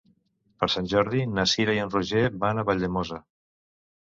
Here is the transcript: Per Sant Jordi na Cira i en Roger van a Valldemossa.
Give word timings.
Per 0.61 0.69
Sant 0.75 0.87
Jordi 0.93 1.21
na 1.33 1.45
Cira 1.51 1.75
i 1.75 1.81
en 1.83 1.93
Roger 1.99 2.25
van 2.45 2.63
a 2.63 2.67
Valldemossa. 2.71 3.21